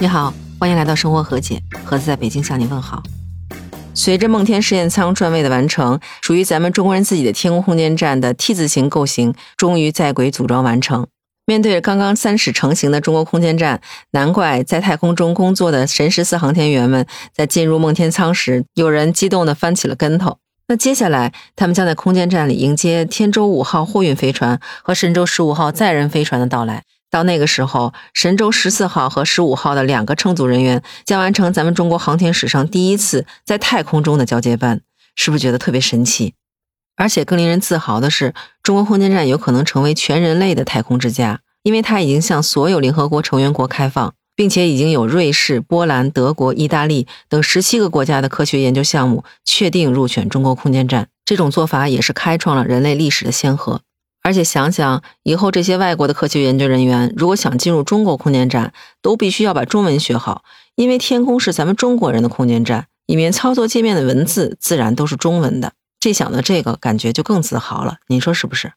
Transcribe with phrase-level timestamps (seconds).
[0.00, 3.02] 你好，欢迎来到生活和解，盒子在北京向你问好。
[3.94, 11.06] 随着梦天实验舱转位的完成，属于咱们中国人自己的天宫空间站的 T 字形构型终于在轨组装完成。
[11.46, 13.80] 面对刚刚三尺成型的中国空间站，
[14.10, 20.38] 难怪在太空中工作的神十四航天员们在进入梦天舱时，有人激动地翻起了跟头。
[20.66, 26.82] 那接下来，他们将在空间站里迎接天舟五号货运飞船和神舟十五号载人飞船的到来。
[27.14, 34.80] 到那个时候，神舟十四号和十五号的两个乘组人员将完成咱们中国航天史上第一次在太空中的交接班，
[35.14, 36.34] 是不是觉得特别神奇？
[36.96, 51.06] 而且更令人自豪的是，中国空间站有可能成为全人类的太空之家，因为它已经向所有联合国成员国开放，并且已经有瑞士、波兰、德国、意大利等十七个国家的科学研究项目确定入选中国空间站。
[51.24, 53.82] 这种做法也是开创了人类历史的先河。
[54.24, 60.42] 而且想想以后，这些外国的科学研究人员如果想进入中国空间站，都必须要把中文学好，
[60.76, 65.74] 因为天宫是咱们中国人的空间站，里面操作界面的文字自然都是中文的。
[66.00, 67.98] 这想到这个，感觉就更自豪了。
[68.06, 68.72] 您说是不是？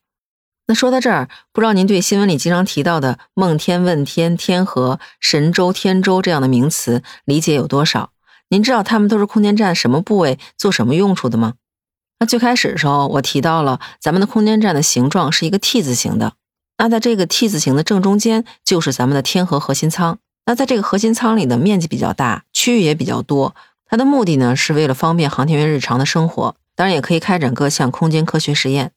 [0.67, 8.11] 那说到这儿，不知道您对新闻里经常提到的梦天、问天、天河、神舟、天舟这样的名词理解有多少？
[8.49, 11.53] 您知道它们都是空间站什么部位做什么用处的吗？
[12.19, 16.33] 那最开始的时候，我提到了咱们的空间站的形状是一个 T 字形的。
[16.77, 20.17] 那在这个 T 字形的正中间，就是咱们的天河核心舱。
[20.45, 23.55] 那在这个核心舱里的面积比较大，区域也比较多。
[23.85, 28.91] 它的目的呢，是为了方便航天员日常的生活，当然也可以开展各项空间科学实验。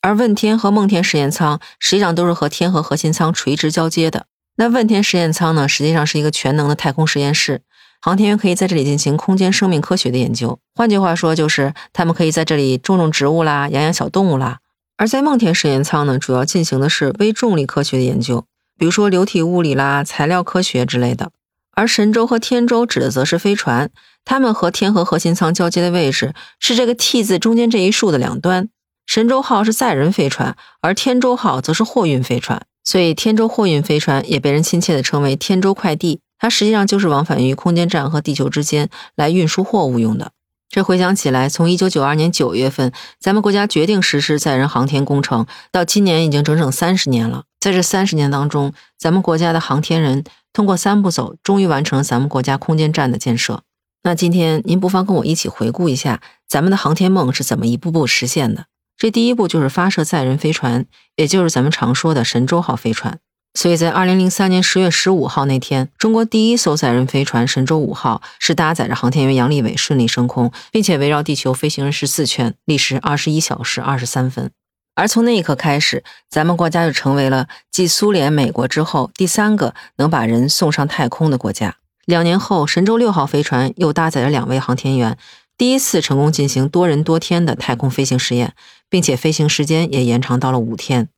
[0.00, 4.26] 而问天和梦天实验舱实际上都是和天河核心舱垂直交接的。
[4.56, 7.62] 那问天实验舱呢，实际上是一个全能的太空实验室。
[8.04, 14.58] 航天员可以在这里进行空间生命科学的研究，换句话说，就是他们可以在这里种种植物啦，养养小动物啦。
[14.96, 18.44] 而在梦天实验舱呢，主要进行的是微重力科学的研究，
[18.76, 21.30] 比如说流体物理啦、材料科学之类的。
[21.76, 23.88] 而神舟和天舟指的则是飞船，
[24.24, 28.68] 它们和天河核心舱交接的位置是这个 T 字中间这一竖的两端。
[29.06, 36.18] 神舟号是载人飞船，而天舟号则是货运飞船，所以天舟货运飞船也被人亲切地称为天舟快递。
[36.42, 40.32] 它实际上就是往返于空间站和地球之间来运输货物用的。
[40.68, 47.44] 这回想起来，从一九九二年九月份咱们国家决定实施载人航天工程，到今年已经整整三十年了。
[47.60, 53.62] 在这三十年当中，咱们国家的航天人通过三步走，终于完成了咱们国家空间站的建设。
[54.02, 58.64] 那今天您不妨跟我一起回顾一下咱们的航天梦是怎么一步步实现的。
[58.96, 63.20] 这第一步就是发射载人飞船，也就是咱们常说的神舟号飞船。
[63.54, 74.50] 所以在二零零三年十月十五号那天，中国第一艘载人飞船神舟五号是搭载着航天员杨利伟顺利升空，并且围绕地球飞行了十四圈，历时二十一小时二十三分。
[74.94, 81.76] 而从那一刻开始，咱们国家就成为了继苏联、美国之后第三个能把人送上太空的国家。
[82.06, 85.16] 两年后，神舟六号飞船又搭载了两位航天员，
[85.56, 88.54] 第一次成功进行多人多天的太空飞行实验，
[88.88, 91.08] 并且飞行时间也延长到了五天。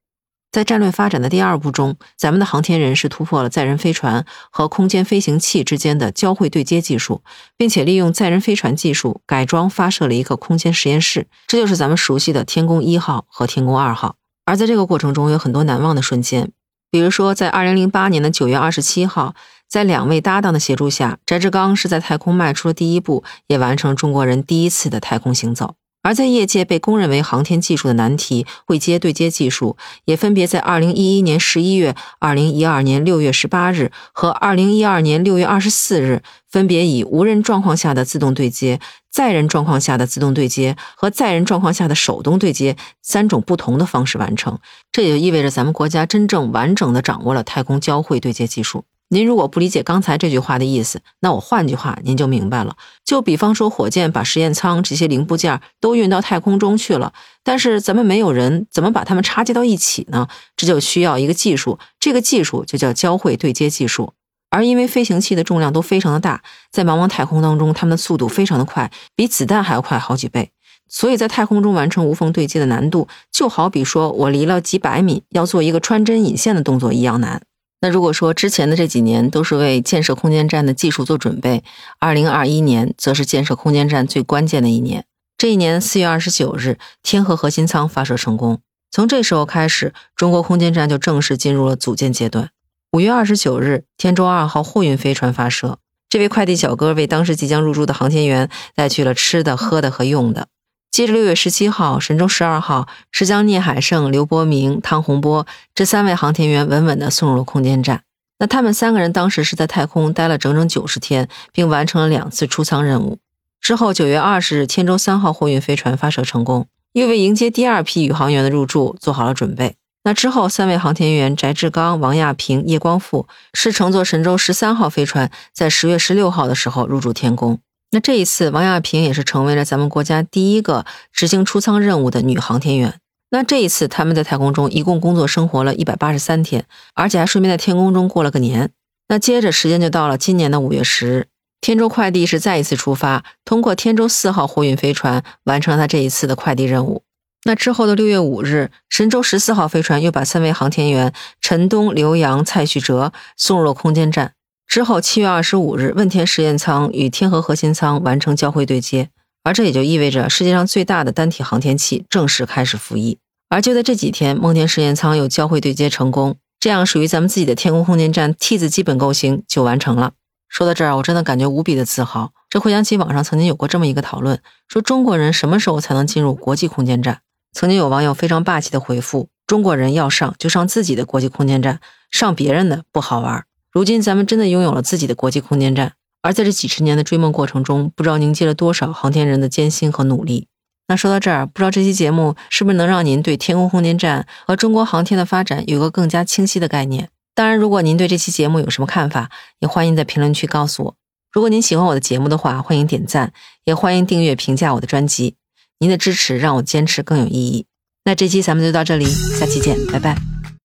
[0.54, 7.22] 在战略发展的第二步中，咱们的航天人是突破了载人飞船和空间飞行器之间的交会对接技术，
[7.56, 14.14] 并且利用载人飞船技术改装发射了一个空间实验室，这就是咱们熟悉的天宫一号和天宫二号。
[14.44, 16.52] 而在这个过程中，有很多难忘的瞬间，
[16.88, 19.34] 比如说在二零零八年的九月二十七号，
[19.68, 25.74] 在两位搭档的协助下，翟志刚是在太空迈出了第一步，也完成中国人第一次的太空行走。
[26.04, 38.78] 而在业界被公认为航天技术的难题——会接对接技术，也分别在二零一一年十一月、二零一二年六月十八日和二零一二年六月二十四日，分别以无人状况下的自动对接、
[39.10, 44.58] 载人状况下的自动对接和载人状况下的手动对接三种不同的方式完成。
[44.92, 48.84] 这也就意味着咱们国家真正完整的掌握了太空交会对接技术。
[49.08, 52.76] 您如果不理解刚才这句话的意思，那我换句话您就明白了。
[53.04, 57.12] 就比方说，火箭把实验舱这些零部件都运到太空中去了，
[57.44, 60.26] 但是咱们没有人，怎么把它们插接到一起呢？
[60.56, 64.14] 这就需要一个技术，这个技术就叫交会对接技术。
[64.50, 70.50] 而因为飞行器的重量都非常的大，在茫茫太空当中，它们的速度非常的快，比子弹还要快好几倍，
[70.88, 77.42] 所以在太空中完成无缝对接的难度，就好比说我离了几百米要做一个穿针引线的动作一样难。
[77.84, 81.62] 那如果说之前的这几年都是为建设空间站的技术做准备，
[81.98, 85.04] 二零二一年则是建设空间站最关键的一年。
[85.36, 88.62] 这一年四月二十九日，天河核心舱发射成功。
[88.90, 92.48] 从这时候开始，中国空间站就正式进入了组建阶段。
[92.92, 95.76] 五月二十九日，天舟二号货运飞船发射，
[96.08, 100.48] 这位快递小哥为当时即将入住的航天员带去了吃的、喝的和用的。
[100.94, 105.44] 接着，六月十七号，神舟十二号是将聂海胜、刘伯明、汤洪波
[105.74, 108.04] 这三位航天员稳稳地送入了空间站。
[108.38, 113.18] 那他们三个人当时是在太空待了整整九十天，并完成了两次出舱任务。
[113.60, 119.74] 之后，九月二十日，天舟三号货运飞船发射成功，又为迎接第二批宇航员的入驻做好了准备。
[120.04, 127.58] 那之后，三位航天员翟志刚、王亚平、叶光富是乘坐神舟十三号飞船，在十月十六号的时候入驻天宫。
[127.94, 132.98] 那这一次，王亚平也是成为了咱们国家第一个执行出舱任务的女航天员。
[133.30, 138.70] 那这一次，他们在太空中一共工作生活了一百八十三天，而且还顺便在天宫中过了个年。
[139.06, 141.26] 那接着时间就到了今年的五月十日。
[141.60, 147.04] 天舟快递是再一次出发，通过天舟四号货运飞船完成了他这一次的快递任务。
[147.44, 154.33] 那之后的六月五日，神舟十四号飞船又把三位航天员陈冬、刘洋、蔡旭哲送入了空间站。
[154.66, 159.10] 之后，七月二十五日，问天实验舱与天河核心舱完成交会对接，
[159.42, 163.18] 而这也就意味着世界上最大的单体航天器正式开始服役。
[163.48, 170.12] 而就在这几天，梦天实验舱又交会对接成功，这样属于咱们自己的天宫空间站 T 字基本构型就完成了。
[170.48, 172.32] 说到这儿，我真的感觉无比的自豪。
[172.48, 177.20] 这回想起网上曾经有过这么一个讨论，说中国人什么时候才能进入国际空间站？
[177.52, 181.80] 曾经有网友非常霸气的回复：中国人要上就上自己的国际空间站，
[182.10, 183.44] 上别人的不好玩。
[183.74, 190.46] 如今咱们真的拥有了自己的国际空间站，而在这几十年的追梦过程中，不知道凝结了多少航天人的艰辛和努力。
[190.86, 197.08] 那说到这儿，不知道这期节目是不是能让您对天宫空间站和中国航天的发展有个更加清晰的概念？
[197.34, 199.28] 当然，如果您对这期节目有什么看法，
[199.58, 200.96] 也欢迎在评论区告诉我。
[201.32, 203.32] 如果您喜欢我的节目的话，欢迎点赞，
[203.64, 205.34] 也欢迎订阅、评价我的专辑。
[205.80, 207.66] 您的支持让我坚持更有意义。
[208.04, 210.33] 那这期咱们就到这里，下期见，拜拜。